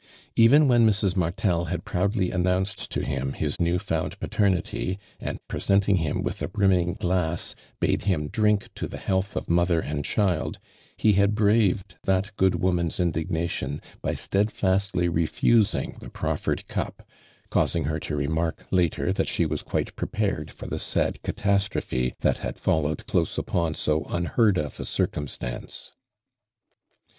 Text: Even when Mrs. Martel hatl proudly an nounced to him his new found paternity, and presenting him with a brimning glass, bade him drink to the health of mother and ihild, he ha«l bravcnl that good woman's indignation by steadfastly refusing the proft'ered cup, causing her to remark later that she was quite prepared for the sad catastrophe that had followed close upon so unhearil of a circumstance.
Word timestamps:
Even 0.35 0.67
when 0.67 0.83
Mrs. 0.89 1.15
Martel 1.15 1.65
hatl 1.67 1.83
proudly 1.85 2.31
an 2.31 2.43
nounced 2.43 2.87
to 2.87 3.05
him 3.05 3.33
his 3.33 3.59
new 3.59 3.77
found 3.77 4.19
paternity, 4.19 4.97
and 5.19 5.37
presenting 5.47 5.97
him 5.97 6.23
with 6.23 6.41
a 6.41 6.47
brimning 6.47 6.95
glass, 6.95 7.53
bade 7.79 8.05
him 8.05 8.27
drink 8.27 8.73
to 8.73 8.87
the 8.87 8.97
health 8.97 9.35
of 9.35 9.47
mother 9.47 9.79
and 9.79 10.03
ihild, 10.03 10.55
he 10.97 11.13
ha«l 11.13 11.27
bravcnl 11.27 11.83
that 12.05 12.35
good 12.35 12.55
woman's 12.55 12.99
indignation 12.99 13.79
by 14.01 14.15
steadfastly 14.15 15.07
refusing 15.07 15.97
the 15.99 16.09
proft'ered 16.09 16.65
cup, 16.67 17.07
causing 17.51 17.83
her 17.83 17.99
to 17.99 18.15
remark 18.15 18.65
later 18.71 19.13
that 19.13 19.27
she 19.27 19.45
was 19.45 19.61
quite 19.61 19.95
prepared 19.95 20.49
for 20.49 20.65
the 20.65 20.79
sad 20.79 21.21
catastrophe 21.21 22.15
that 22.21 22.37
had 22.39 22.57
followed 22.59 23.05
close 23.05 23.37
upon 23.37 23.75
so 23.75 24.01
unhearil 24.05 24.65
of 24.65 24.79
a 24.79 24.83
circumstance. 24.83 25.91